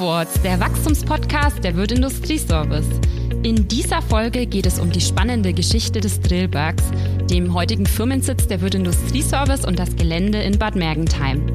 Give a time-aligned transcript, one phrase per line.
[0.00, 2.88] Upwards, der Wachstumspodcast der Wirt Industrieservice.
[3.42, 6.84] In dieser Folge geht es um die spannende Geschichte des Drillbergs,
[7.28, 11.46] dem heutigen Firmensitz der Wirt Industrieservice und das Gelände in Bad Mergentheim.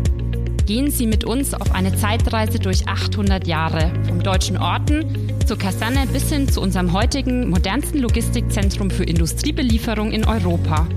[0.68, 5.04] Gehen Sie mit uns auf eine Zeitreise durch 800 Jahre, vom deutschen Orten
[5.48, 10.88] zur Kaserne bis hin zu unserem heutigen modernsten Logistikzentrum für Industriebelieferung in Europa.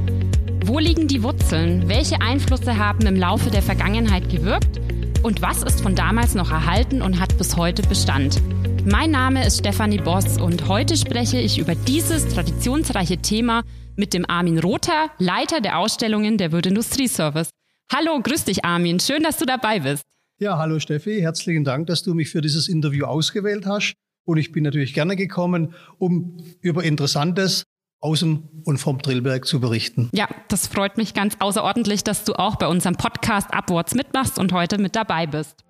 [0.66, 1.88] Wo liegen die Wurzeln?
[1.88, 4.78] Welche Einflüsse haben im Laufe der Vergangenheit gewirkt?
[5.22, 8.40] Und was ist von damals noch erhalten und hat bis heute Bestand?
[8.86, 13.64] Mein Name ist Stefanie Boss und heute spreche ich über dieses traditionsreiche Thema
[13.96, 17.50] mit dem Armin Rother, Leiter der Ausstellungen der Wirt Industrieservice.
[17.92, 20.04] Hallo, grüß dich Armin, schön, dass du dabei bist.
[20.38, 23.94] Ja, hallo Steffi, herzlichen Dank, dass du mich für dieses Interview ausgewählt hast.
[24.24, 27.64] Und ich bin natürlich gerne gekommen, um über Interessantes
[28.00, 30.08] aus dem und vom Drillberg zu berichten.
[30.12, 34.52] Ja, das freut mich ganz außerordentlich, dass du auch bei unserem Podcast Upwards mitmachst und
[34.52, 35.64] heute mit dabei bist.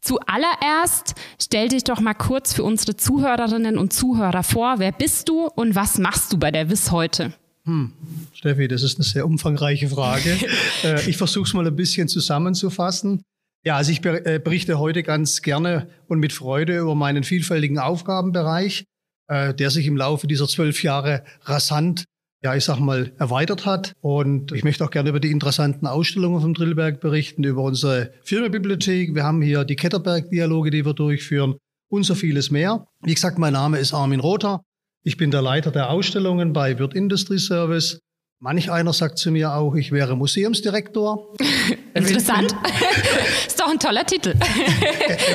[0.00, 4.78] Zuallererst stell dich doch mal kurz für unsere Zuhörerinnen und Zuhörer vor.
[4.78, 7.32] Wer bist du und was machst du bei der WIS heute?
[7.66, 7.92] Hm.
[8.34, 10.36] Steffi, das ist eine sehr umfangreiche Frage.
[10.82, 13.22] Äh, ich versuche es mal ein bisschen zusammenzufassen.
[13.64, 18.84] Ja, also ich äh, berichte heute ganz gerne und mit Freude über meinen vielfältigen Aufgabenbereich,
[19.28, 22.04] äh, der sich im Laufe dieser zwölf Jahre rasant
[22.44, 23.94] ja, ich sag mal, erweitert hat.
[24.02, 29.14] Und ich möchte auch gerne über die interessanten Ausstellungen vom Drillberg berichten, über unsere Firmenbibliothek.
[29.14, 31.54] Wir haben hier die Ketterberg-Dialoge, die wir durchführen
[31.88, 32.86] und so vieles mehr.
[33.00, 34.62] Wie gesagt, mein Name ist Armin Rother.
[35.06, 37.98] Ich bin der Leiter der Ausstellungen bei Wirt Industry Service.
[38.40, 41.34] Manch einer sagt zu mir auch, ich wäre Museumsdirektor.
[41.94, 42.54] Interessant.
[43.46, 44.34] ist doch ein toller Titel.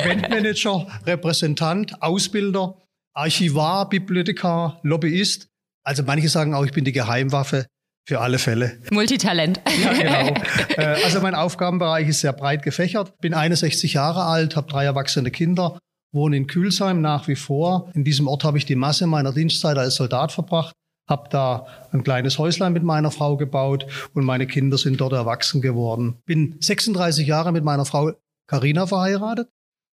[0.02, 2.82] Eventmanager, Repräsentant, Ausbilder,
[3.14, 5.46] Archivar, Bibliothekar, Lobbyist.
[5.84, 7.66] Also manche sagen auch, ich bin die Geheimwaffe
[8.08, 8.80] für alle Fälle.
[8.90, 9.60] Multitalent.
[9.82, 10.34] Ja, genau.
[10.76, 13.18] Äh, also mein Aufgabenbereich ist sehr breit gefächert.
[13.20, 15.78] Bin 61 Jahre alt, habe drei erwachsene Kinder,
[16.12, 17.90] wohne in Kühlsheim nach wie vor.
[17.94, 20.74] In diesem Ort habe ich die Masse meiner Dienstzeit als Soldat verbracht.
[21.08, 25.60] Habe da ein kleines Häuslein mit meiner Frau gebaut und meine Kinder sind dort erwachsen
[25.60, 26.16] geworden.
[26.24, 28.12] Bin 36 Jahre mit meiner Frau
[28.46, 29.48] Karina verheiratet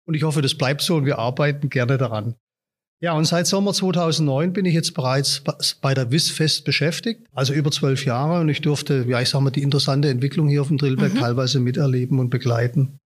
[0.07, 2.35] und ich hoffe, das bleibt so und wir arbeiten gerne daran.
[3.01, 5.43] Ja, und seit Sommer 2009 bin ich jetzt bereits
[5.83, 8.41] bei der WIS fest beschäftigt, also über zwölf Jahre.
[8.41, 11.19] Und ich durfte, ja, ich sag mal, die interessante Entwicklung hier auf dem Drillberg mhm.
[11.19, 12.99] teilweise miterleben und begleiten.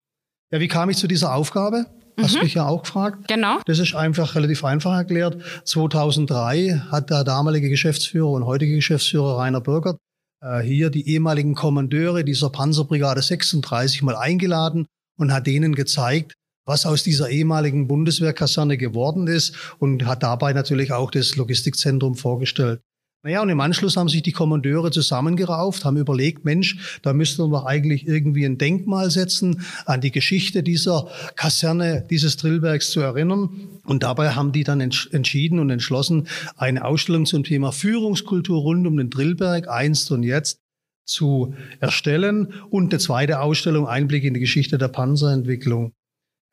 [0.53, 1.87] Ja, wie kam ich zu dieser Aufgabe?
[2.21, 2.43] Hast mhm.
[2.43, 3.29] mich ja auch gefragt.
[3.29, 3.61] Genau.
[3.67, 5.41] Das ist einfach relativ einfach erklärt.
[5.65, 9.99] 2003 hat der damalige Geschäftsführer und heutige Geschäftsführer Rainer Bürgert
[10.43, 14.87] äh, hier die ehemaligen Kommandeure dieser Panzerbrigade 36 mal eingeladen
[15.19, 16.35] und hat denen gezeigt,
[16.67, 22.81] was aus dieser ehemaligen Bundeswehrkaserne geworden ist und hat dabei natürlich auch das Logistikzentrum vorgestellt.
[23.25, 27.67] Naja, und im Anschluss haben sich die Kommandeure zusammengerauft, haben überlegt, Mensch, da müssten wir
[27.67, 33.81] eigentlich irgendwie ein Denkmal setzen, an die Geschichte dieser Kaserne, dieses Drillwerks zu erinnern.
[33.85, 38.97] Und dabei haben die dann entschieden und entschlossen, eine Ausstellung zum Thema Führungskultur rund um
[38.97, 40.61] den Drillberg, einst und jetzt,
[41.05, 45.93] zu erstellen und eine zweite Ausstellung Einblick in die Geschichte der Panzerentwicklung.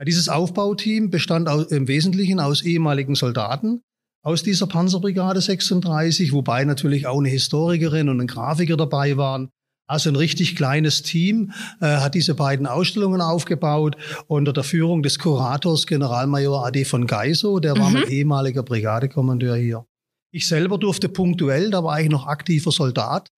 [0.03, 3.82] Dieses Aufbauteam bestand im Wesentlichen aus ehemaligen Soldaten
[4.25, 9.50] aus dieser Panzerbrigade 36, wobei natürlich auch eine Historikerin und ein Grafiker dabei waren.
[9.88, 15.19] Also ein richtig kleines Team äh, hat diese beiden Ausstellungen aufgebaut unter der Führung des
[15.19, 17.94] Kurators Generalmajor AD von Geiso, der war mhm.
[17.94, 19.85] mein ehemaliger Brigadekommandeur hier.
[20.31, 23.30] Ich selber durfte punktuell, da war ich noch aktiver Soldat,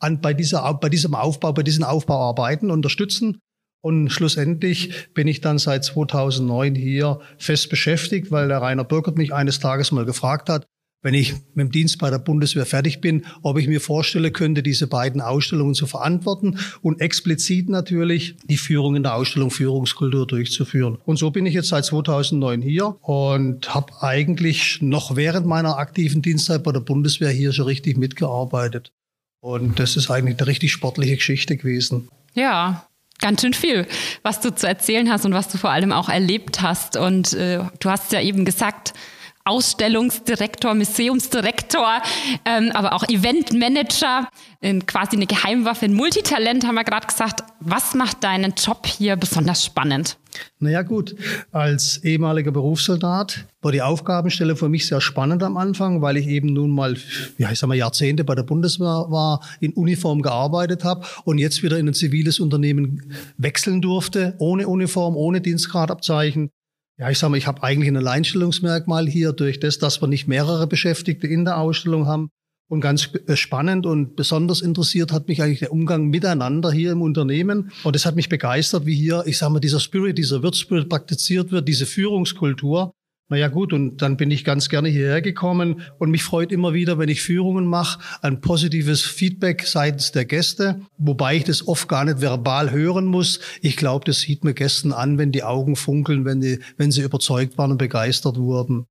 [0.00, 3.38] an, bei, dieser, bei diesem Aufbau, bei diesen Aufbauarbeiten unterstützen
[3.82, 9.34] und schlussendlich bin ich dann seit 2009 hier fest beschäftigt, weil der Rainer Bürgert mich
[9.34, 10.66] eines Tages mal gefragt hat,
[11.02, 14.62] wenn ich mit dem Dienst bei der Bundeswehr fertig bin, ob ich mir vorstelle könnte,
[14.62, 20.98] diese beiden Ausstellungen zu verantworten und explizit natürlich die Führung in der Ausstellung Führungskultur durchzuführen.
[21.04, 26.22] Und so bin ich jetzt seit 2009 hier und habe eigentlich noch während meiner aktiven
[26.22, 28.92] Dienstzeit bei der Bundeswehr hier schon richtig mitgearbeitet.
[29.40, 32.08] Und das ist eigentlich eine richtig sportliche Geschichte gewesen.
[32.34, 32.86] Ja,
[33.20, 33.86] ganz schön viel,
[34.22, 36.96] was du zu erzählen hast und was du vor allem auch erlebt hast.
[36.96, 38.94] Und äh, du hast ja eben gesagt,
[39.44, 42.02] Ausstellungsdirektor, Museumsdirektor,
[42.44, 44.28] ähm, aber auch Eventmanager,
[44.60, 47.42] äh, quasi eine Geheimwaffe, ein Multitalent, haben wir gerade gesagt.
[47.60, 50.16] Was macht deinen Job hier besonders spannend?
[50.58, 51.14] Naja gut,
[51.50, 56.52] als ehemaliger Berufssoldat war die Aufgabenstelle für mich sehr spannend am Anfang, weil ich eben
[56.52, 56.96] nun mal,
[57.38, 61.62] ja ich sag mal Jahrzehnte bei der Bundeswehr war, in Uniform gearbeitet habe und jetzt
[61.62, 66.50] wieder in ein ziviles Unternehmen wechseln durfte, ohne Uniform, ohne Dienstgradabzeichen.
[66.98, 70.28] Ja, ich sage mal, ich habe eigentlich ein Alleinstellungsmerkmal hier durch das, dass wir nicht
[70.28, 72.30] mehrere Beschäftigte in der Ausstellung haben.
[72.68, 77.02] Und ganz äh, spannend und besonders interessiert hat mich eigentlich der Umgang miteinander hier im
[77.02, 77.70] Unternehmen.
[77.84, 81.52] Und es hat mich begeistert, wie hier, ich sage mal, dieser Spirit, dieser Wirtspirit praktiziert
[81.52, 82.94] wird, diese Führungskultur.
[83.32, 86.98] Naja gut, und dann bin ich ganz gerne hierher gekommen und mich freut immer wieder,
[86.98, 92.04] wenn ich Führungen mache, ein positives Feedback seitens der Gäste, wobei ich das oft gar
[92.04, 93.40] nicht verbal hören muss.
[93.62, 97.00] Ich glaube, das sieht mir Gästen an, wenn die Augen funkeln, wenn, die, wenn sie
[97.00, 98.84] überzeugt waren und begeistert wurden.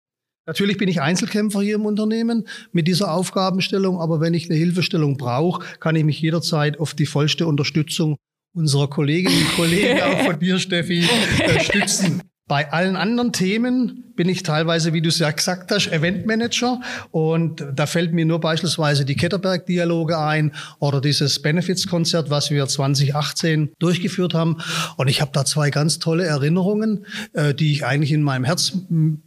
[0.47, 5.17] Natürlich bin ich Einzelkämpfer hier im Unternehmen mit dieser Aufgabenstellung, aber wenn ich eine Hilfestellung
[5.17, 8.15] brauche, kann ich mich jederzeit auf die vollste Unterstützung
[8.55, 12.23] unserer Kolleginnen und Kollegen, auch von dir, Steffi, äh, stützen.
[12.51, 16.81] Bei allen anderen Themen bin ich teilweise, wie du es ja gesagt hast, Eventmanager.
[17.11, 23.71] Und da fällt mir nur beispielsweise die Ketterberg-Dialoge ein oder dieses Benefits-Konzert, was wir 2018
[23.79, 24.57] durchgeführt haben.
[24.97, 28.73] Und ich habe da zwei ganz tolle Erinnerungen, äh, die ich eigentlich in meinem Herz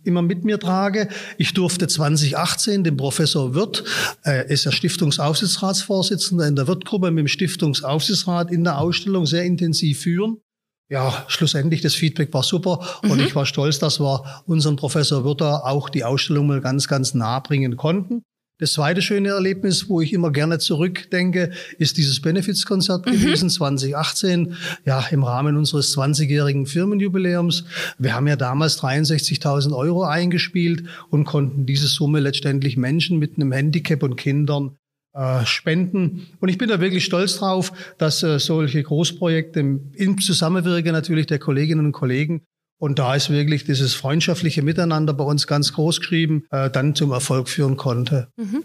[0.04, 1.08] immer mit mir trage.
[1.38, 3.84] Ich durfte 2018 den Professor Wirth,
[4.26, 10.00] äh, ist ja Stiftungsaufsichtsratsvorsitzender in der Wirth-Gruppe, mit dem Stiftungsaufsichtsrat in der Ausstellung sehr intensiv
[10.00, 10.42] führen
[10.88, 13.24] ja, schlussendlich das Feedback war super und mhm.
[13.26, 17.40] ich war stolz, dass wir unseren Professor Wirter auch die Ausstellung mal ganz, ganz nah
[17.40, 18.22] bringen konnten.
[18.58, 23.10] Das zweite schöne Erlebnis, wo ich immer gerne zurückdenke, ist dieses Benefits-Konzert mhm.
[23.10, 24.54] gewesen 2018,
[24.84, 27.64] ja, im Rahmen unseres 20-jährigen Firmenjubiläums.
[27.98, 33.50] Wir haben ja damals 63.000 Euro eingespielt und konnten diese Summe letztendlich Menschen mit einem
[33.50, 34.76] Handicap und Kindern
[35.14, 36.26] äh, spenden.
[36.40, 41.38] Und ich bin da wirklich stolz drauf, dass äh, solche Großprojekte im Zusammenwirken natürlich der
[41.38, 42.42] Kolleginnen und Kollegen
[42.78, 47.12] und da ist wirklich dieses freundschaftliche Miteinander bei uns ganz groß geschrieben, äh, dann zum
[47.12, 48.28] Erfolg führen konnte.
[48.36, 48.64] Mhm.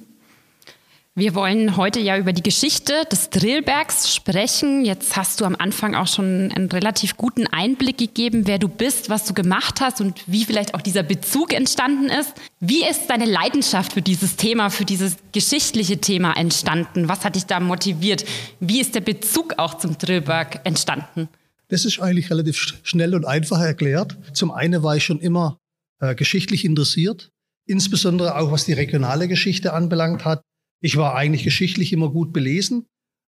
[1.15, 4.85] Wir wollen heute ja über die Geschichte des Drillbergs sprechen.
[4.85, 9.09] Jetzt hast du am Anfang auch schon einen relativ guten Einblick gegeben, wer du bist,
[9.09, 12.33] was du gemacht hast und wie vielleicht auch dieser Bezug entstanden ist.
[12.59, 17.09] Wie ist deine Leidenschaft für dieses Thema, für dieses geschichtliche Thema entstanden?
[17.09, 18.23] Was hat dich da motiviert?
[18.59, 21.27] Wie ist der Bezug auch zum Drillberg entstanden?
[21.67, 24.15] Das ist eigentlich relativ schnell und einfach erklärt.
[24.33, 25.57] Zum einen war ich schon immer
[25.99, 27.31] äh, geschichtlich interessiert,
[27.65, 30.41] insbesondere auch was die regionale Geschichte anbelangt hat.
[30.81, 32.85] Ich war eigentlich geschichtlich immer gut belesen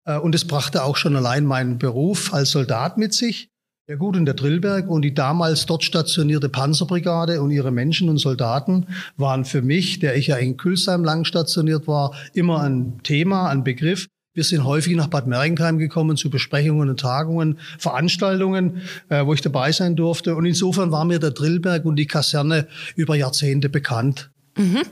[0.05, 3.49] äh, und es brachte auch schon allein meinen Beruf als Soldat mit sich.
[3.89, 8.19] Ja gut, in der Drillberg und die damals dort stationierte Panzerbrigade und ihre Menschen und
[8.19, 8.87] Soldaten
[9.17, 13.65] waren für mich, der ich ja in Külsheim lang stationiert war, immer ein Thema, ein
[13.65, 14.06] Begriff.
[14.35, 19.41] Wir sind häufig nach Bad Mergentheim gekommen zu Besprechungen und Tagungen, Veranstaltungen, äh, wo ich
[19.41, 20.37] dabei sein durfte.
[20.37, 24.31] Und insofern war mir der Drillberg und die Kaserne über Jahrzehnte bekannt.
[24.59, 24.83] Mhm.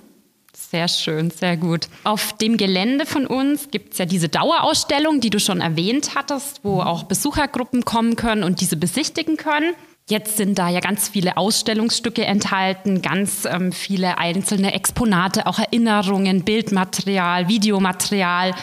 [0.59, 1.87] Sehr schön, sehr gut.
[2.03, 6.61] Auf dem Gelände von uns gibt es ja diese Dauerausstellung, die du schon erwähnt hattest,
[6.65, 9.75] wo auch Besuchergruppen kommen können und diese besichtigen können.
[10.09, 16.43] Jetzt sind da ja ganz viele Ausstellungsstücke enthalten, ganz ähm, viele einzelne Exponate, auch Erinnerungen,
[16.43, 18.55] Bildmaterial, Videomaterial.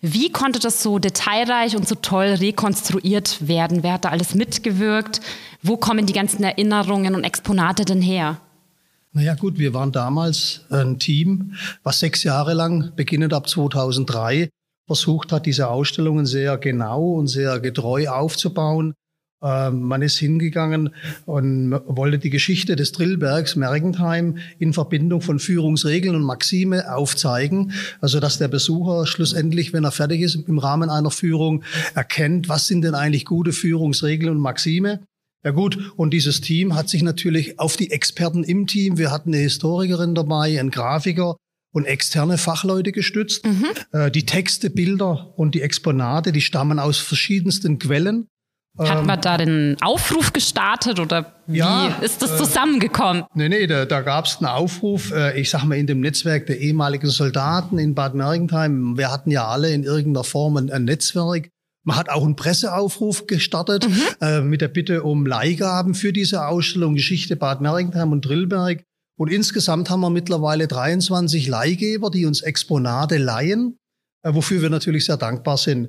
[0.00, 3.82] Wie konnte das so detailreich und so toll rekonstruiert werden?
[3.82, 5.20] Wer hat da alles mitgewirkt?
[5.60, 8.38] Wo kommen die ganzen Erinnerungen und Exponate denn her?
[9.16, 14.50] Naja gut, wir waren damals ein Team, was sechs Jahre lang, beginnend ab 2003,
[14.86, 18.92] versucht hat, diese Ausstellungen sehr genau und sehr getreu aufzubauen.
[19.42, 20.90] Ähm, man ist hingegangen
[21.24, 28.20] und wollte die Geschichte des Drillbergs Mergentheim in Verbindung von Führungsregeln und Maxime aufzeigen, also
[28.20, 32.82] dass der Besucher schlussendlich, wenn er fertig ist im Rahmen einer Führung, erkennt, was sind
[32.82, 35.00] denn eigentlich gute Führungsregeln und Maxime
[35.46, 39.32] ja gut, und dieses Team hat sich natürlich auf die Experten im Team, wir hatten
[39.32, 41.36] eine Historikerin dabei, einen Grafiker
[41.72, 43.46] und externe Fachleute gestützt.
[43.46, 43.66] Mhm.
[43.92, 48.26] Äh, die Texte, Bilder und die Exponate, die stammen aus verschiedensten Quellen.
[48.76, 53.22] Hat man ähm, da den Aufruf gestartet oder wie ja, ist das äh, zusammengekommen?
[53.22, 56.00] Äh, nee, nee, da, da gab es einen Aufruf, äh, ich sag mal in dem
[56.00, 58.98] Netzwerk der ehemaligen Soldaten in Bad Mergentheim.
[58.98, 61.50] Wir hatten ja alle in irgendeiner Form ein, ein Netzwerk.
[61.86, 64.02] Man hat auch einen Presseaufruf gestartet mhm.
[64.20, 68.82] äh, mit der Bitte um Leihgaben für diese Ausstellung Geschichte Bad Mergentheim und Drillberg.
[69.16, 73.78] Und insgesamt haben wir mittlerweile 23 Leihgeber, die uns Exponate leihen,
[74.24, 75.88] äh, wofür wir natürlich sehr dankbar sind.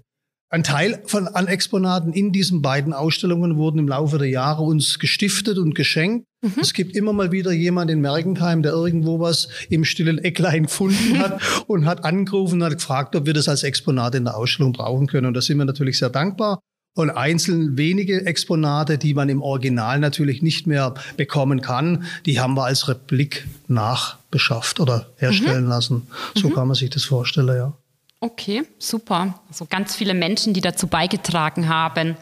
[0.50, 4.98] Ein Teil von, an Exponaten in diesen beiden Ausstellungen wurden im Laufe der Jahre uns
[4.98, 6.25] gestiftet und geschenkt.
[6.42, 6.54] Mhm.
[6.62, 11.20] Es gibt immer mal wieder jemand in Mergentheim, der irgendwo was im stillen Ecklein gefunden
[11.20, 14.72] hat und hat angerufen und hat gefragt, ob wir das als Exponat in der Ausstellung
[14.72, 15.27] brauchen können.
[15.27, 16.60] Und da sind wir natürlich sehr dankbar.
[16.96, 22.56] Und einzeln wenige Exponate, die man im Original natürlich nicht mehr bekommen kann, die haben
[22.56, 25.70] wir als Replik nachbeschafft oder herstellen mhm.
[25.70, 26.08] lassen.
[26.36, 26.54] So mhm.
[26.54, 27.74] kann man sich das vorstellen, ja.
[28.19, 29.39] Okay, super.
[29.47, 32.17] Also ganz viele Menschen, die dazu beigetragen haben.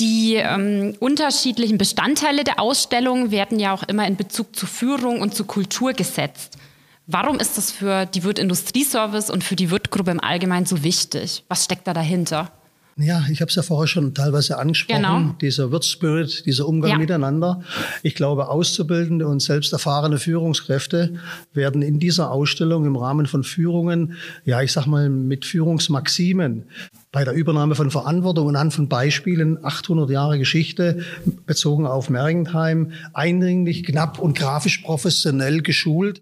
[0.00, 5.34] Die ähm, unterschiedlichen Bestandteile der Ausstellung werden ja auch immer in Bezug zu Führung und
[5.34, 6.56] zu Kultur gesetzt.
[7.06, 11.42] Warum ist das für die Wirt Industrieservice und für die Wirtgruppe im Allgemeinen so wichtig?
[11.48, 12.52] Was steckt da dahinter?
[13.00, 15.34] Ja, ich habe es ja vorher schon teilweise angesprochen, genau.
[15.40, 16.98] dieser Wirtspirit, dieser Umgang ja.
[16.98, 17.62] miteinander.
[18.02, 21.14] Ich glaube, auszubildende und selbst erfahrene Führungskräfte
[21.52, 24.14] werden in dieser Ausstellung im Rahmen von Führungen,
[24.44, 26.64] ja, ich sag mal, mit Führungsmaximen
[27.12, 31.04] bei der Übernahme von Verantwortung und anhand von Beispielen 800 Jahre Geschichte
[31.46, 36.20] bezogen auf Mergentheim eindringlich, knapp und grafisch professionell geschult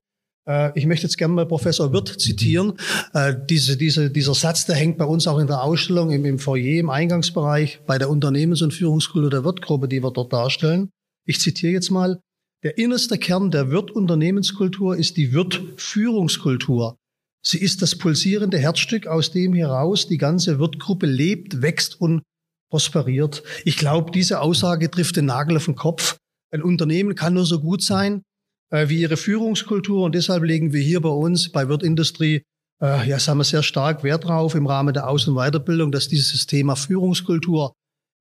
[0.74, 2.74] ich möchte jetzt gerne mal Professor Wirth zitieren.
[3.12, 6.38] Äh, diese, diese, dieser Satz, der hängt bei uns auch in der Ausstellung im, im
[6.38, 10.90] Foyer, im Eingangsbereich, bei der Unternehmens- und Führungskultur der Wirtgruppe, die wir dort darstellen.
[11.26, 12.20] Ich zitiere jetzt mal.
[12.62, 16.96] Der innerste Kern der Wirt-Unternehmenskultur ist die Wirt-Führungskultur.
[17.44, 22.22] Sie ist das pulsierende Herzstück, aus dem heraus die ganze Wirtgruppe lebt, wächst und
[22.70, 23.42] prosperiert.
[23.64, 26.16] Ich glaube, diese Aussage trifft den Nagel auf den Kopf.
[26.52, 28.20] Ein Unternehmen kann nur so gut sein, äh,
[28.70, 30.04] wie ihre Führungskultur.
[30.04, 32.42] Und deshalb legen wir hier bei uns bei Wirt Industrie
[32.80, 36.08] äh, ja, sagen wir sehr stark Wert drauf im Rahmen der Aus- und Weiterbildung, dass
[36.08, 37.72] dieses Thema Führungskultur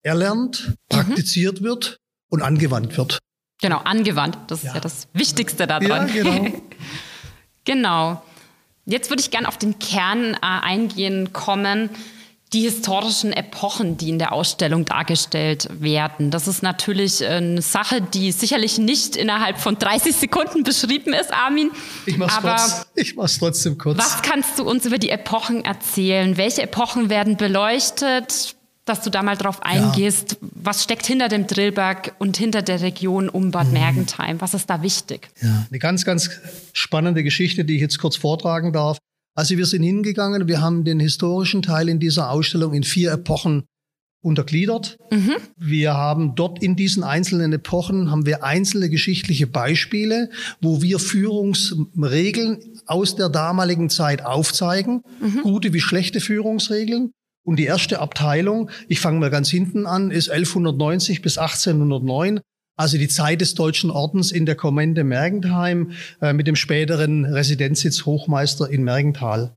[0.02, 0.76] erlernt, mhm.
[0.90, 1.66] praktiziert mhm.
[1.66, 1.98] wird
[2.30, 3.20] und angewandt wird.
[3.62, 4.38] Genau, angewandt.
[4.48, 4.70] Das ja.
[4.70, 5.88] ist ja das Wichtigste daran.
[5.88, 6.48] Ja, genau.
[7.66, 8.24] genau.
[8.86, 11.90] Jetzt würde ich gerne auf den Kern äh, eingehen kommen
[12.56, 16.32] die historischen Epochen, die in der Ausstellung dargestellt werden.
[16.32, 21.70] Das ist natürlich eine Sache, die sicherlich nicht innerhalb von 30 Sekunden beschrieben ist, Armin.
[22.06, 23.98] Ich mach's, Aber trotz, ich mach's trotzdem kurz.
[23.98, 26.38] Was kannst du uns über die Epochen erzählen?
[26.38, 28.56] Welche Epochen werden beleuchtet?
[28.86, 30.34] Dass du da mal drauf eingehst.
[30.34, 30.48] Ja.
[30.54, 33.74] Was steckt hinter dem Drillberg und hinter der Region um Bad mhm.
[33.74, 34.40] Mergentheim?
[34.40, 35.28] Was ist da wichtig?
[35.42, 36.30] Ja, eine ganz, ganz
[36.72, 38.98] spannende Geschichte, die ich jetzt kurz vortragen darf.
[39.36, 43.66] Also wir sind hingegangen, wir haben den historischen Teil in dieser Ausstellung in vier Epochen
[44.26, 44.98] untergliedert.
[45.12, 45.36] Mhm.
[45.56, 52.60] Wir haben dort in diesen einzelnen Epochen haben wir einzelne geschichtliche Beispiele, wo wir Führungsregeln
[52.88, 55.42] aus der damaligen Zeit aufzeigen, mhm.
[55.44, 57.12] gute wie schlechte Führungsregeln.
[57.44, 62.40] Und die erste Abteilung, ich fange mal ganz hinten an, ist 1190 bis 1809
[62.76, 65.92] also die Zeit des Deutschen Ordens in der Kommende Mergentheim
[66.22, 69.56] äh, mit dem späteren Residenzsitz Hochmeister in Mergenthal.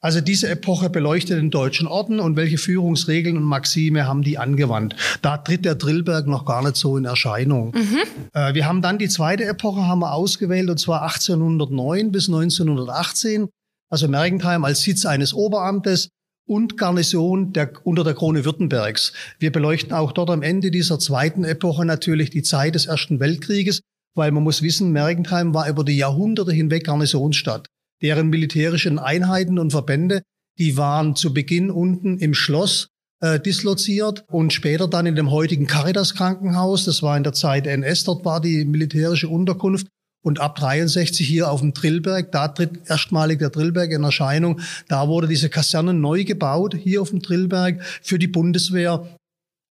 [0.00, 4.94] Also diese Epoche beleuchtet den Deutschen Orden und welche Führungsregeln und Maxime haben die angewandt.
[5.22, 7.74] Da tritt der Drillberg noch gar nicht so in Erscheinung.
[7.74, 7.98] Mhm.
[8.32, 13.48] Äh, wir haben dann die zweite Epoche haben wir ausgewählt und zwar 1809 bis 1918.
[13.90, 16.10] Also Mergentheim als Sitz eines Oberamtes
[16.48, 19.12] und Garnison der, unter der Krone Württembergs.
[19.38, 23.80] Wir beleuchten auch dort am Ende dieser zweiten Epoche natürlich die Zeit des Ersten Weltkrieges,
[24.16, 27.68] weil man muss wissen, Mergentheim war über die Jahrhunderte hinweg Garnisonsstadt.
[28.02, 30.22] Deren militärischen Einheiten und Verbände,
[30.58, 32.88] die waren zu Beginn unten im Schloss
[33.20, 36.84] äh, disloziert und später dann in dem heutigen Caritas Krankenhaus.
[36.84, 39.88] Das war in der Zeit NS, dort war die militärische Unterkunft.
[40.28, 44.60] Und ab 63 hier auf dem Drillberg, da tritt erstmalig der Drillberg in Erscheinung.
[44.86, 49.08] Da wurde diese Kaserne neu gebaut, hier auf dem Drillberg, für die Bundeswehr,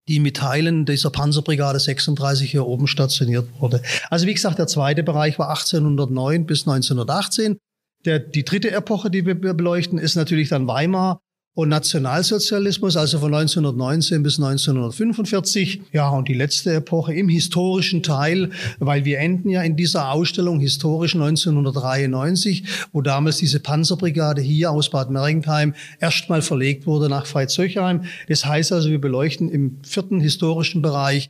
[0.07, 3.81] die mit Teilen dieser Panzerbrigade 36 hier oben stationiert wurde.
[4.12, 7.57] Also wie gesagt, der zweite Bereich war 1809 bis 1918.
[8.05, 11.19] Der, die dritte Epoche, die wir beleuchten, ist natürlich dann Weimar
[11.55, 15.81] und Nationalsozialismus, also von 1919 bis 1945.
[15.91, 20.60] Ja, und die letzte Epoche im historischen Teil, weil wir enden ja in dieser Ausstellung
[20.60, 28.05] historisch 1993, wo damals diese Panzerbrigade hier aus Bad Mergentheim erstmal verlegt wurde nach Freizöchheim.
[28.27, 31.29] Das heißt also, wir beleuchten im vierten historischen Bereich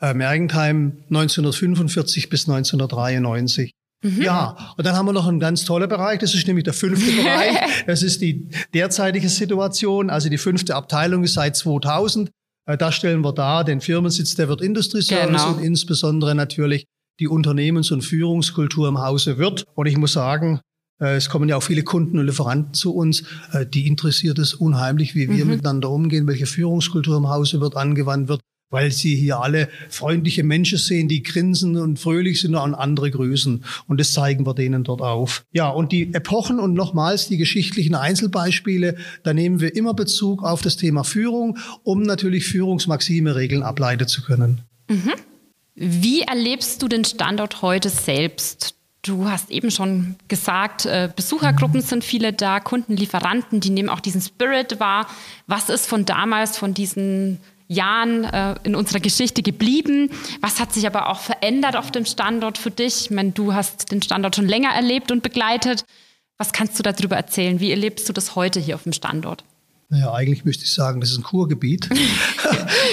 [0.00, 3.72] äh, Mergentheim 1945 bis 1993.
[4.02, 4.22] Mhm.
[4.22, 7.10] Ja, und dann haben wir noch einen ganz tollen Bereich, das ist nämlich der fünfte
[7.22, 7.84] Bereich.
[7.86, 12.30] Das ist die derzeitige Situation, also die fünfte Abteilung ist seit 2000.
[12.66, 15.54] Äh, da stellen wir dar den Firmensitz der Wirt Industry Service genau.
[15.54, 16.84] und insbesondere natürlich
[17.18, 19.64] die Unternehmens- und Führungskultur im Hause Wirt.
[19.74, 20.60] Und ich muss sagen,
[21.00, 24.54] äh, es kommen ja auch viele Kunden und Lieferanten zu uns, äh, die interessiert es
[24.54, 25.52] unheimlich, wie wir mhm.
[25.52, 30.78] miteinander umgehen, welche Führungskultur im Hause wird angewandt wird weil sie hier alle freundliche Menschen
[30.78, 33.64] sehen, die grinsen und fröhlich sind und andere grüßen.
[33.86, 35.44] Und das zeigen wir denen dort auf.
[35.52, 40.62] Ja, und die Epochen und nochmals die geschichtlichen Einzelbeispiele, da nehmen wir immer Bezug auf
[40.62, 44.62] das Thema Führung, um natürlich Führungsmaxime, Regeln ableiten zu können.
[44.88, 45.12] Mhm.
[45.74, 48.74] Wie erlebst du den Standort heute selbst?
[49.02, 54.00] Du hast eben schon gesagt, äh, Besuchergruppen sind viele da, Kunden, Lieferanten, die nehmen auch
[54.00, 55.06] diesen Spirit wahr.
[55.46, 60.10] Was ist von damals, von diesen Jahren äh, in unserer Geschichte geblieben?
[60.40, 63.02] Was hat sich aber auch verändert auf dem Standort für dich?
[63.02, 65.84] Ich meine, du hast den Standort schon länger erlebt und begleitet.
[66.38, 67.60] Was kannst du darüber erzählen?
[67.60, 69.44] Wie erlebst du das heute hier auf dem Standort?
[69.90, 71.88] Naja, eigentlich müsste ich sagen, das ist ein Kurgebiet.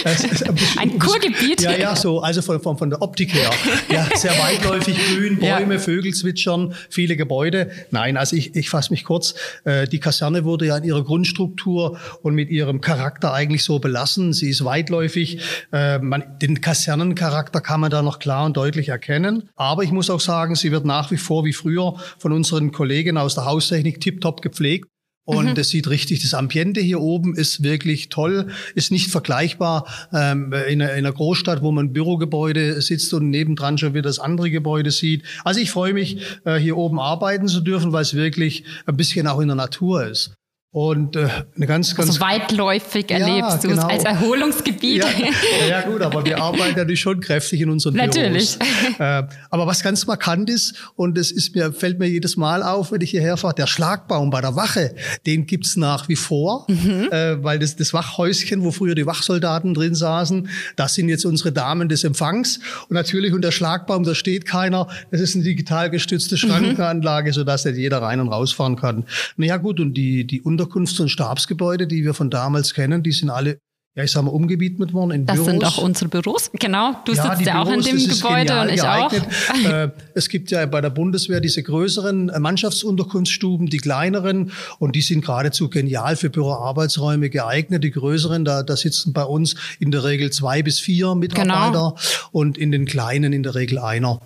[0.78, 1.62] ein, Kurgebiet?
[1.62, 3.50] Ja, ja, so, also von, von, von der Optik her.
[3.92, 5.80] Ja, sehr weitläufig, grün, Bäume, ja.
[5.80, 7.72] Vögel zwitschern, viele Gebäude.
[7.92, 9.36] Nein, also ich, ich fasse mich kurz.
[9.64, 14.34] Äh, die Kaserne wurde ja in ihrer Grundstruktur und mit ihrem Charakter eigentlich so belassen.
[14.34, 15.42] Sie ist weitläufig.
[15.74, 19.50] Äh, man, den Kasernencharakter kann man da noch klar und deutlich erkennen.
[19.56, 23.18] Aber ich muss auch sagen, sie wird nach wie vor wie früher von unseren Kollegen
[23.18, 24.88] aus der Haustechnik tiptop gepflegt.
[25.25, 25.55] Und mhm.
[25.55, 30.82] das sieht richtig, das Ambiente hier oben ist wirklich toll, ist nicht vergleichbar ähm, in,
[30.82, 34.91] einer, in einer Großstadt, wo man Bürogebäude sitzt und nebendran schon wieder das andere Gebäude
[34.91, 35.24] sieht.
[35.44, 39.25] Also ich freue mich, äh, hier oben arbeiten zu dürfen, weil es wirklich ein bisschen
[39.27, 40.36] auch in der Natur ist.
[40.75, 43.84] Und äh, eine ganz, ganz also weitläufig ja, erlebst du genau.
[43.84, 45.05] es als Erholungsgebiet.
[45.05, 48.60] Ja, ja, gut, aber wir arbeiten natürlich schon kräftig in unseren Natürlich.
[48.60, 49.00] Büros.
[49.00, 52.91] Äh, aber was ganz markant ist, und das ist mir, fällt mir jedes Mal auf,
[52.91, 54.94] wenn ich hierher fahre, der Schlagbaum bei der Wache,
[55.25, 57.08] den gibt's nach wie vor, mhm.
[57.10, 61.53] äh, weil das, das Wachhäuschen, wo früher die Wachsoldaten drin saßen, das sind jetzt unsere
[61.53, 62.60] Damen des Empfangs.
[62.89, 67.34] Und natürlich, und der Schlagbaum, da steht keiner, das ist eine digital gestützte Schrankenanlage, mhm.
[67.34, 69.05] sodass nicht jeder rein und rausfahren kann.
[69.38, 73.12] Naja gut, und die, die Unter Unterkunfts- und Stabsgebäude, die wir von damals kennen, die
[73.12, 73.60] sind alle
[73.98, 75.46] ja, ich sag mal, umgebietet worden in das Büros.
[75.46, 76.98] Das sind auch unsere Büros, genau.
[77.06, 79.24] Du ja, sitzt ja auch in dem Gebäude und ich geeignet.
[79.24, 79.56] auch.
[79.72, 85.02] Äh, es gibt ja bei der Bundeswehr diese größeren äh, Mannschaftsunterkunftsstuben, die kleineren, und die
[85.02, 87.86] sind geradezu genial für Büroarbeitsräume geeignet.
[87.86, 91.98] Die größeren, da, da sitzen bei uns in der Regel zwei bis vier Mitarbeiter genau.
[92.34, 94.20] und in den kleinen in der Regel einer.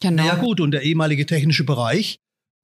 [0.00, 0.24] Genau.
[0.24, 2.16] Ja gut, und der ehemalige technische Bereich,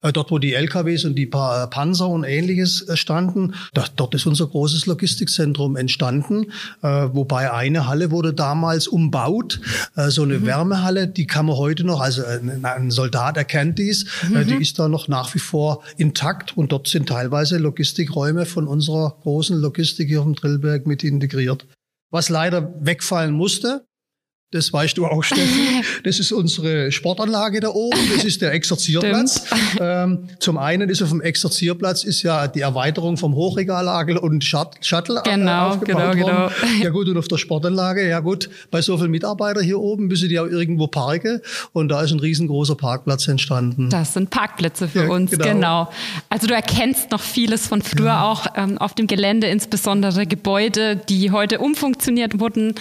[0.03, 4.47] dort, wo die LKWs und die äh, Panzer und ähnliches äh, standen, dort ist unser
[4.47, 6.47] großes Logistikzentrum entstanden.
[6.83, 9.61] Wobei eine Halle wurde damals umbaut,
[10.09, 10.47] so eine mhm.
[10.47, 14.47] Wärmehalle, die kann man heute noch, also ein Soldat erkennt dies, mhm.
[14.47, 19.17] die ist da noch nach wie vor intakt und dort sind teilweise Logistikräume von unserer
[19.23, 21.67] großen Logistik hier vom Drillberg mit integriert.
[22.11, 23.87] Was leider wegfallen musste,
[24.53, 25.83] das weißt du auch, Steffi.
[26.05, 27.99] Das ist unsere Sportanlage da oben.
[28.15, 29.45] Das ist der Exerzierplatz.
[29.81, 35.23] Ähm, zum einen ist auf dem Exerzierplatz ist ja die Erweiterung vom Hochregallagel und Shuttle
[35.25, 36.55] genau, aufgebaut genau, worden.
[36.61, 36.83] Genau.
[36.85, 40.29] Ja gut, und auf der Sportanlage, ja gut, bei so vielen Mitarbeitern hier oben müssen
[40.29, 41.41] die auch irgendwo parken.
[41.73, 43.91] Und da ist ein riesengroßer Parkplatz entstanden.
[43.91, 45.45] Das sind Parkplätze für ja, uns, genau.
[45.45, 45.93] genau.
[46.29, 48.25] Also du erkennst noch vieles von früher ja.
[48.25, 52.75] auch ähm, auf dem Gelände, insbesondere Gebäude, die heute umfunktioniert wurden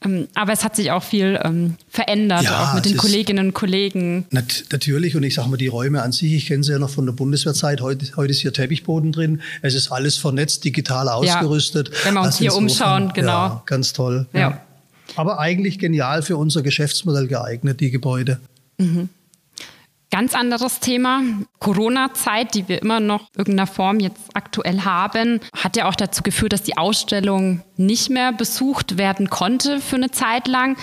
[0.00, 4.26] aber es hat sich auch viel ähm, verändert, ja, auch mit den Kolleginnen und Kollegen.
[4.30, 6.90] Nat natürlich, und ich sage mal, die Räume an sich, ich kenne sie ja noch
[6.90, 11.88] von der Bundeswehrzeit, heute, heute ist hier Teppichboden drin, es ist alles vernetzt, digital ausgerüstet.
[11.88, 13.32] Ja, wenn wir uns also hier umschauen, genau.
[13.32, 14.26] Ja, ganz toll.
[14.32, 14.60] Ja.
[15.16, 18.38] Aber eigentlich genial für unser Geschäftsmodell geeignet, die Gebäude.
[18.78, 19.08] Mhm.
[20.10, 21.22] Ganz anderes Thema.
[21.58, 26.22] Corona-Zeit, die wir immer noch in irgendeiner Form jetzt aktuell haben, hat ja auch dazu
[26.22, 30.76] geführt, dass die Ausstellung nicht mehr besucht werden konnte für eine Zeit lang.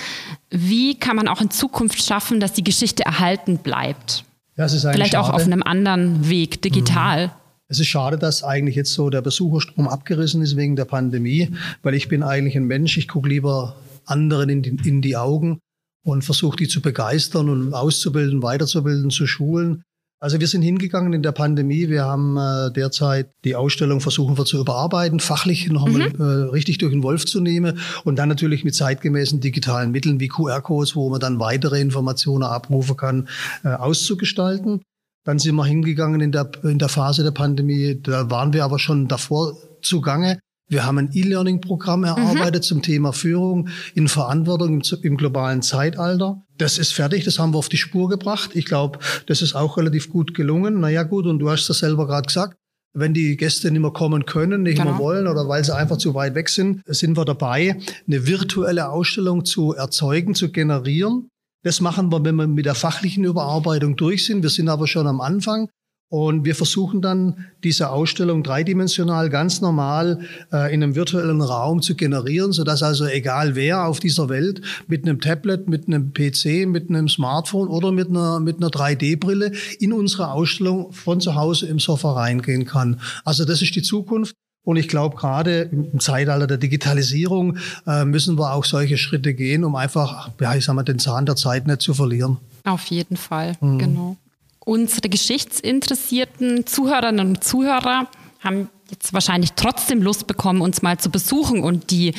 [0.49, 4.25] Wie kann man auch in Zukunft schaffen, dass die Geschichte erhalten bleibt?
[4.57, 5.19] Ja, Vielleicht schade.
[5.19, 7.27] auch auf einem anderen Weg, digital.
[7.27, 7.33] Mhm.
[7.69, 11.49] Es ist schade, dass eigentlich jetzt so der Besucherstrom abgerissen ist wegen der Pandemie,
[11.81, 15.59] weil ich bin eigentlich ein Mensch, ich gucke lieber anderen in die, in die Augen
[16.03, 19.83] und versucht, die zu begeistern und auszubilden, weiterzubilden, zu schulen.
[20.23, 21.89] Also wir sind hingegangen in der Pandemie.
[21.89, 26.13] Wir haben äh, derzeit die Ausstellung versuchen wir zu überarbeiten, fachlich noch mhm.
[26.17, 30.29] äh, richtig durch den Wolf zu nehmen und dann natürlich mit zeitgemäßen digitalen Mitteln wie
[30.29, 33.27] QR-Codes, wo man dann weitere Informationen abrufen kann,
[33.65, 34.81] äh, auszugestalten.
[35.25, 37.99] Dann sind wir hingegangen in der, in der Phase der Pandemie.
[38.01, 40.39] Da waren wir aber schon davor zugange.
[40.73, 42.05] Wir haben ein E-Learning-Programm mhm.
[42.07, 42.67] erarbeitet mhm.
[42.67, 46.41] zum Thema Führung in Verantwortung im, im, globalen Zeitalter.
[46.57, 48.49] Das ist fertig, das haben wir auf die Spur gebracht.
[48.55, 50.79] Ich glaube, das ist auch relativ gut gelungen.
[50.79, 52.57] Naja gut, und du hast das selber gerade gesagt.
[52.95, 54.91] Wenn die Gäste nicht mehr kommen können, nicht genau.
[54.91, 58.89] mehr wollen oder weil sie einfach zu weit weg sind, sind wir dabei, eine virtuelle
[58.89, 61.29] Ausstellung zu erzeugen, zu generieren.
[61.63, 64.41] Das machen wir, wenn wir mit der fachlichen Überarbeitung durch sind.
[64.41, 65.69] Wir sind aber schon am Anfang.
[66.13, 70.19] Und wir versuchen dann diese Ausstellung dreidimensional ganz normal
[70.51, 75.07] äh, in einem virtuellen Raum zu generieren, sodass also egal wer auf dieser Welt mit
[75.07, 79.91] einem Tablet, mit einem PC, mit einem Smartphone oder mit einer, mit einer 3D-Brille in
[79.91, 82.99] unsere Ausstellung von zu Hause im Sofa reingehen kann.
[83.25, 84.35] Also das ist die Zukunft.
[84.63, 89.63] Und ich glaube, gerade im Zeitalter der Digitalisierung äh, müssen wir auch solche Schritte gehen,
[89.63, 92.37] um einfach, ja, ich sag mal, den Zahn der Zeit nicht zu verlieren.
[92.65, 93.79] Auf jeden Fall, mhm.
[93.79, 94.17] genau
[94.65, 98.07] unsere geschichtsinteressierten Zuhörerinnen und Zuhörer
[98.39, 101.63] haben jetzt wahrscheinlich trotzdem Lust bekommen, uns mal zu besuchen.
[101.63, 102.13] Und die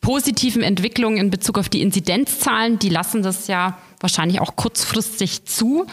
[0.00, 5.86] positiven Entwicklungen in Bezug auf die Inzidenzzahlen, die lassen das ja wahrscheinlich auch kurzfristig zu.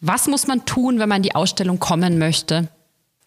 [0.00, 2.68] Was muss man tun, wenn man in die Ausstellung kommen möchte?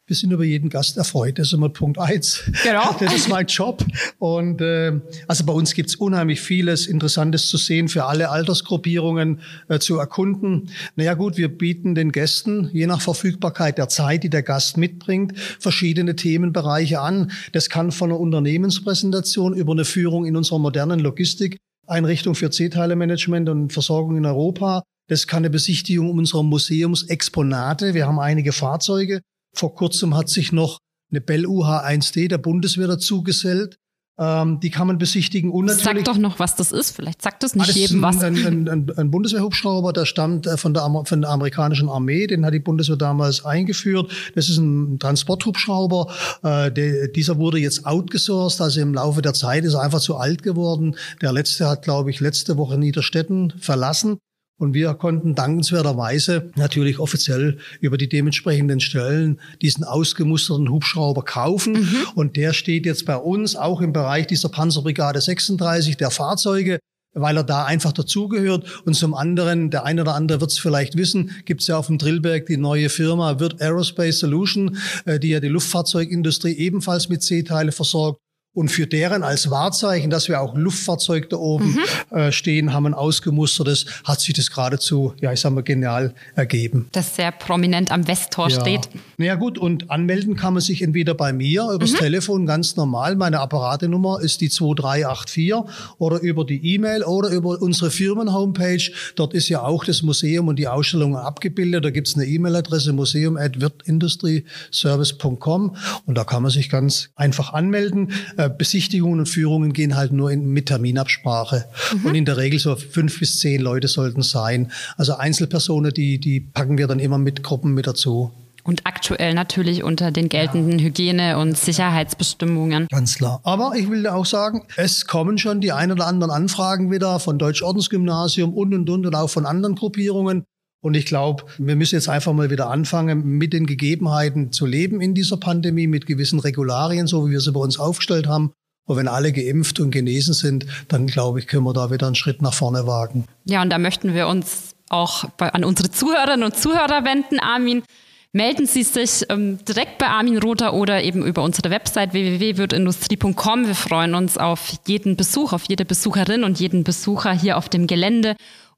[0.08, 1.38] Wir sind über jeden Gast erfreut.
[1.38, 2.44] Das ist immer Punkt eins.
[2.64, 2.96] Genau.
[3.00, 3.86] Das ist mein Job.
[4.20, 4.94] Und äh,
[5.28, 10.70] also bei uns gibt's unheimlich vieles Interessantes zu sehen, für alle Altersgruppierungen äh, zu erkunden.
[10.96, 15.38] Naja gut, wir bieten den Gästen, je nach Verfügbarkeit der Zeit, die der Gast mitbringt,
[15.38, 17.32] verschiedene Themenbereiche an.
[17.52, 23.74] Das kann von einer Unternehmenspräsentation über eine Führung in unserer modernen Logistikeinrichtung für C-Teile-Management und
[23.74, 24.84] Versorgung in Europa.
[25.10, 27.94] Das kann eine Besichtigung unserer Museumsexponate.
[27.94, 29.22] Wir haben einige Fahrzeuge
[29.60, 30.80] vor kurzem hat sich noch
[31.12, 33.78] eine Bell UH1D der Bundeswehr dazu gesellt.
[34.20, 35.52] Ähm, die kann man besichtigen.
[35.52, 36.92] Und Sag doch noch, was das ist.
[36.92, 38.24] Vielleicht sagt das nicht ah, das jedem was.
[38.24, 42.26] Ein, ein, ein, ein Bundeswehrhubschrauber, der stammt äh, von der, von der amerikanischen Armee.
[42.26, 44.12] Den hat die Bundeswehr damals eingeführt.
[44.34, 46.12] Das ist ein Transporthubschrauber.
[46.42, 48.60] Äh, der, dieser wurde jetzt outgesourced.
[48.60, 50.96] Also im Laufe der Zeit ist er einfach zu alt geworden.
[51.22, 54.18] Der letzte hat, glaube ich, letzte Woche Niederstetten verlassen.
[54.60, 61.74] Und wir konnten dankenswerterweise natürlich offiziell über die dementsprechenden Stellen diesen ausgemusterten Hubschrauber kaufen.
[61.74, 61.96] Mhm.
[62.16, 66.80] Und der steht jetzt bei uns auch im Bereich dieser Panzerbrigade 36 der Fahrzeuge
[67.20, 68.66] weil er da einfach dazugehört.
[68.86, 71.88] Und zum anderen, der eine oder andere wird es vielleicht wissen, gibt es ja auf
[71.88, 77.24] dem Drillberg die neue Firma Wirt Aerospace Solution, äh, die ja die Luftfahrzeugindustrie ebenfalls mit
[77.24, 78.20] C-Teile versorgt.
[78.58, 82.18] Und für deren als Wahrzeichen, dass wir auch Luftfahrzeug da oben mhm.
[82.18, 86.90] äh, stehen haben, ein ausgemustertes, hat sich das geradezu, ja, ich sag mal, genial ergeben.
[86.92, 88.60] Das sehr prominent am Westtor ja.
[88.60, 88.90] steht.
[89.18, 91.98] Naja gut, und anmelden kann man sich entweder bei mir übers mhm.
[91.98, 93.16] Telefon ganz normal.
[93.16, 95.54] Meine Apparatenummer ist die 2384
[96.00, 98.90] oder über die E-Mail oder über unsere Firmen-Homepage.
[99.14, 101.86] Dort ist ja auch das Museum und die Ausstellung abgebildet.
[101.86, 105.76] Da gibt es eine E-Mail-Adresse museum.wirtindustryservice.com
[106.08, 108.14] und da kann man sich ganz einfach anmelden.
[108.36, 111.66] Äh, Besichtigungen und Führungen gehen halt nur in, mit Terminabsprache.
[111.94, 112.06] Mhm.
[112.06, 114.72] Und in der Regel so fünf bis zehn Leute sollten sein.
[114.98, 118.32] Also Einzelpersonen, die, die packen wir dann immer mit Gruppen mit dazu.
[118.68, 120.78] Und aktuell natürlich unter den geltenden.
[120.78, 122.88] Hygiene- und Sicherheitsbestimmungen.
[122.92, 123.40] Ganz klar.
[123.44, 127.40] Aber ich will auch sagen, es kommen schon die ein oder anderen Anfragen wieder von
[127.40, 130.44] Deutsch-Ordensgymnasium und und und und auch von anderen Gruppierungen.
[130.88, 135.02] Und ich glaube, wir müssen jetzt einfach mal wieder anfangen, mit den Gegebenheiten zu leben
[135.02, 138.54] in dieser Pandemie, mit gewissen Regularien, so wie wir sie bei uns aufgestellt haben.
[138.86, 142.16] Und wenn alle geimpft und genesen sind, dann glaube ich, können wir da wieder einen
[142.16, 143.26] Schritt nach vorne wagen.
[143.44, 147.84] Ja, und da möchten wir uns auch bei, an unsere Zuhörerinnen und Zuhörer wenden, Armin.
[148.32, 153.68] Melden Sie sich ähm, direkt bei Armin Rother oder eben über unsere Website www.wirtindustrie.com.
[153.68, 157.88] Wir freuen uns auf jeden Besuch, auf jede Besucherin und jeden Besucher hier auf dem
[157.88, 158.38] Gelände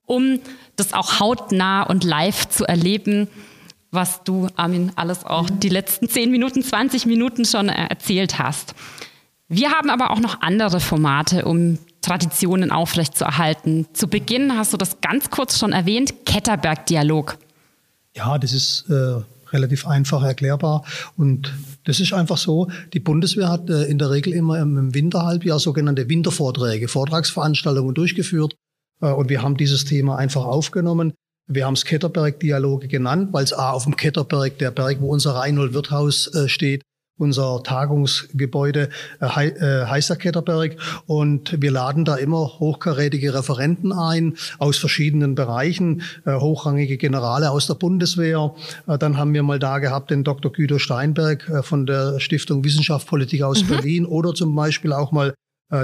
[0.09, 0.39] um
[0.75, 3.27] das auch hautnah und live zu erleben,
[3.91, 8.73] was du, Armin, alles auch die letzten 10 Minuten, 20 Minuten schon erzählt hast.
[9.47, 13.87] Wir haben aber auch noch andere Formate, um Traditionen aufrechtzuerhalten.
[13.93, 17.37] Zu Beginn hast du das ganz kurz schon erwähnt, Ketterberg-Dialog.
[18.15, 20.83] Ja, das ist äh, relativ einfach erklärbar
[21.17, 21.53] und
[21.85, 26.09] das ist einfach so, die Bundeswehr hat äh, in der Regel immer im Winterhalbjahr sogenannte
[26.09, 28.68] Wintervorträge, Vortragsveranstaltungen durchgeführt äh,
[28.99, 31.13] und wir haben dieses Thema einfach aufgenommen.
[31.51, 35.33] Wir haben es Ketterberg-Dialoge genannt, weil es A auf dem Ketterberg, der Berg, wo unser
[35.33, 36.83] Reinhold Wirthaus äh, steht,
[37.17, 40.77] unser Tagungsgebäude äh, heißt der Ketterberg.
[41.07, 47.73] Und wir laden da immer hochkarätige Referenten ein aus verschiedenen Bereichen, hochrangige Generale aus der
[47.73, 48.53] Bundeswehr.
[48.85, 50.51] Dann haben wir mal da gehabt den Dr.
[50.51, 53.67] Güter Steinberg von der Stiftung Wissenschaft Politik aus mhm.
[53.67, 55.33] Berlin oder zum Beispiel auch mal äh,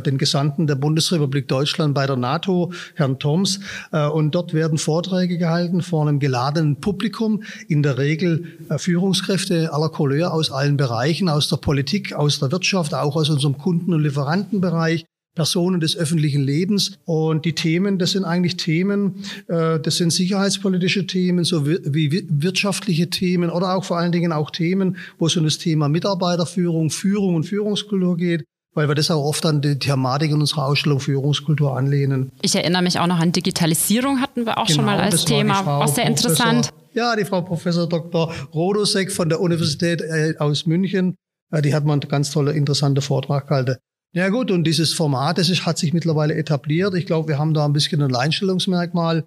[0.06, 3.60] den Gesandten der Bundesrepublik Deutschland bei der NATO, Herrn Toms.
[3.92, 9.74] Äh, und dort werden Vorträge gehalten vor einem geladenen Publikum, in der Regel äh, Führungskräfte
[9.74, 13.94] aller Couleur aus allen Bereichen, aus der Politik, aus der Wirtschaft, auch aus unserem Kunden-
[13.94, 15.06] und Lieferantenbereich.
[15.36, 16.98] Personen des öffentlichen Lebens.
[17.04, 19.16] Und die Themen, das sind eigentlich Themen,
[19.50, 24.96] das sind sicherheitspolitische Themen, so wie wirtschaftliche Themen oder auch vor allen Dingen auch Themen,
[25.20, 28.46] wo es um das Thema Mitarbeiterführung, Führung und Führungskultur geht
[28.76, 32.32] weil wir das auch oft an die Thematik in unserer Ausstellung Führungskultur anlehnen.
[32.42, 35.66] Ich erinnere mich auch noch an Digitalisierung hatten wir auch genau, schon mal als Thema.
[35.66, 36.72] Auch sehr interessant.
[36.94, 38.32] ja, die Frau Professor Dr.
[38.54, 41.16] Rodosek von der Universität äh, aus München,
[41.64, 43.78] die hat mal einen ganz toller, interessanter Vortrag gehalten.
[44.14, 46.94] Ja gut, und dieses Format, das ist, hat sich mittlerweile etabliert.
[46.96, 49.26] Ich glaube, wir haben da ein bisschen ein Alleinstellungsmerkmal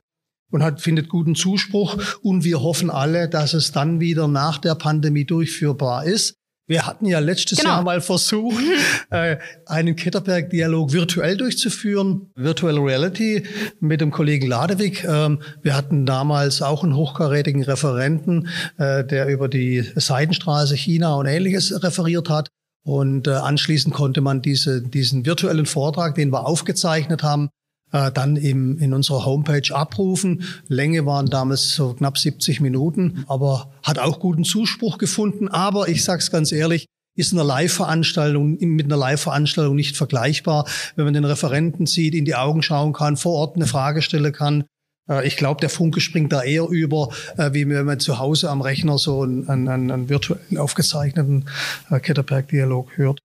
[0.51, 1.99] und hat, findet guten Zuspruch.
[2.23, 6.38] Und wir hoffen alle, dass es dann wieder nach der Pandemie durchführbar ist.
[6.69, 7.71] Wir hatten ja letztes genau.
[7.71, 8.63] Jahr mal versucht,
[9.11, 13.45] äh, einen Ketterberg-Dialog virtuell durchzuführen, Virtual Reality
[13.81, 15.03] mit dem Kollegen Ladewig.
[15.05, 21.25] Ähm, wir hatten damals auch einen hochkarätigen Referenten, äh, der über die Seidenstraße China und
[21.25, 22.49] ähnliches referiert hat.
[22.85, 27.49] Und äh, anschließend konnte man diese, diesen virtuellen Vortrag, den wir aufgezeichnet haben,
[27.93, 30.43] äh, dann im, in unserer Homepage abrufen.
[30.69, 35.49] Länge waren damals so knapp 70 Minuten, aber hat auch guten Zuspruch gefunden.
[35.49, 41.05] Aber ich sage es ganz ehrlich, ist eine Live-Veranstaltung mit einer Live-Veranstaltung nicht vergleichbar, wenn
[41.05, 44.65] man den Referenten sieht, in die Augen schauen kann, vor Ort eine Frage stellen kann.
[45.09, 48.51] Äh, ich glaube, der Funke springt da eher über, äh, wie wenn man zu Hause
[48.51, 51.49] am Rechner so einen, einen, einen virtuell aufgezeichneten
[51.91, 53.19] äh, Ketterberg-Dialog hört.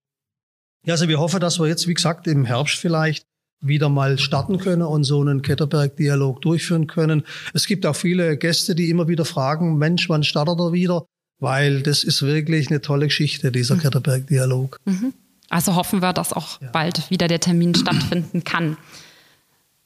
[0.86, 3.26] Ja, also wir hoffen, dass wir jetzt, wie gesagt, im Herbst vielleicht
[3.64, 7.24] wieder mal starten können und so einen Ketterberg-Dialog durchführen können.
[7.54, 11.06] Es gibt auch viele Gäste, die immer wieder fragen, Mensch, wann startet er wieder?
[11.40, 13.80] Weil das ist wirklich eine tolle Geschichte, dieser mhm.
[13.80, 14.80] Ketterberg-Dialog.
[14.86, 15.14] Mhm.
[15.50, 16.70] Also hoffen wir, dass auch ja.
[16.72, 18.78] bald wieder der Termin stattfinden kann.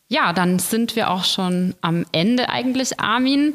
[0.09, 3.53] Ja, dann sind wir auch schon am Ende eigentlich, Armin.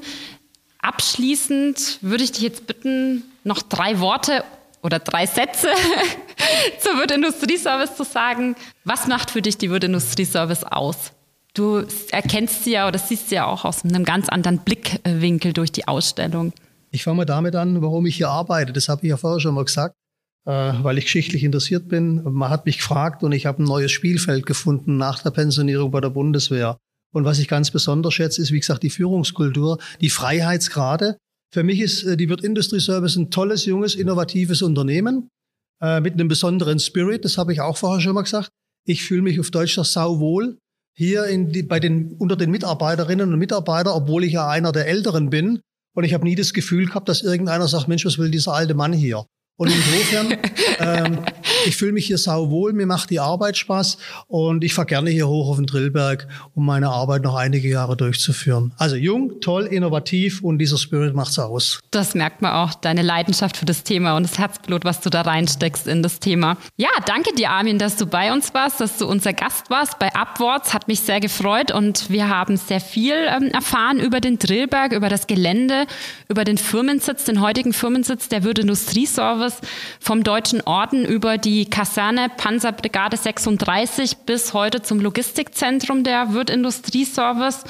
[0.79, 4.45] Abschließend würde ich dich jetzt bitten, noch drei Worte
[4.83, 5.69] oder drei Sätze
[6.81, 8.57] zur Wirt Industrieservice zu sagen.
[8.85, 11.13] Was macht für dich die Wirt Industrieservice aus?
[11.55, 15.71] Du erkennst sie ja oder siehst sie ja auch aus einem ganz anderen Blickwinkel durch
[15.71, 16.53] die Ausstellung.
[16.91, 18.73] Ich fange mal damit an, warum ich hier arbeite.
[18.73, 19.95] Das habe ich ja vorher schon mal gesagt,
[20.47, 22.23] äh, weil ich geschichtlich interessiert bin.
[22.25, 26.01] Man hat mich gefragt und ich habe ein neues Spielfeld gefunden nach der Pensionierung bei
[26.01, 26.79] der Bundeswehr.
[27.13, 31.19] Und was ich ganz besonders schätze, ist, wie gesagt, die Führungskultur, die Freiheitsgrade,
[31.53, 35.29] für mich ist äh, die Wirt Industry Service ein tolles, junges, innovatives Unternehmen
[35.83, 37.25] äh, mit einem besonderen Spirit.
[37.25, 38.49] Das habe ich auch vorher schon mal gesagt.
[38.87, 40.59] Ich fühle mich auf Deutsch sau wohl
[40.95, 44.87] hier in die, bei den, unter den Mitarbeiterinnen und Mitarbeitern, obwohl ich ja einer der
[44.87, 45.61] Älteren bin.
[45.95, 48.75] Und ich habe nie das Gefühl gehabt, dass irgendeiner sagt, Mensch, was will dieser alte
[48.75, 49.25] Mann hier?
[49.59, 50.39] Und insofern,
[50.81, 51.19] ähm,
[51.67, 53.99] ich fühle mich hier sauwohl, mir macht die Arbeit Spaß
[54.29, 57.97] und ich fahre gerne hier hoch auf den Drillberg, um meine Arbeit noch einige Jahre
[57.97, 58.73] durchzuführen.
[58.77, 61.81] Also jung, toll, innovativ und dieser Spirit macht's aus.
[61.91, 65.23] Das merkt man auch, deine Leidenschaft für das Thema und das Herzblut, was du da
[65.23, 66.57] reinsteckst in das Thema.
[66.77, 70.15] Ja, danke dir, Armin, dass du bei uns warst, dass du unser Gast warst bei
[70.15, 70.75] Upwards.
[70.75, 75.09] Hat mich sehr gefreut und wir haben sehr viel ähm, erfahren über den Drillberg, über
[75.09, 75.87] das Gelände,
[76.29, 79.61] über den Firmensitz, den heutigen Firmensitz der Würde Industrieservice
[80.01, 87.65] vom Deutschen Orden über die Kaserne Panzerbrigade 36 bis heute zum Logistikzentrum der Wirt Industrieservice.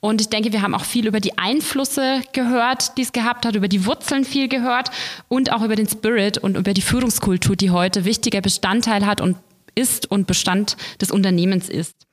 [0.00, 3.56] Und ich denke, wir haben auch viel über die Einflüsse gehört, die es gehabt hat,
[3.56, 4.90] über die Wurzeln viel gehört
[5.28, 9.36] und auch über den Spirit und über die Führungskultur, die heute wichtiger Bestandteil hat und
[9.74, 12.05] ist und Bestand des Unternehmens ist.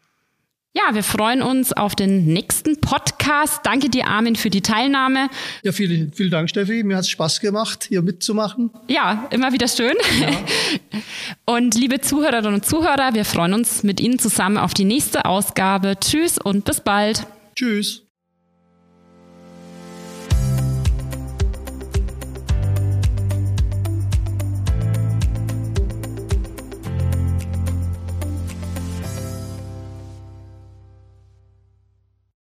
[0.76, 3.60] Ja, wir freuen uns auf den nächsten Podcast.
[3.64, 5.30] Danke dir, Armin, für die Teilnahme.
[5.62, 6.84] Ja, vielen, vielen Dank, Steffi.
[6.84, 8.72] Mir hat es Spaß gemacht, hier mitzumachen.
[8.88, 9.96] Ja, immer wieder schön.
[10.20, 10.30] Ja.
[11.46, 15.96] Und liebe Zuhörerinnen und Zuhörer, wir freuen uns mit Ihnen zusammen auf die nächste Ausgabe.
[16.00, 17.28] Tschüss und bis bald.
[17.56, 18.03] Tschüss.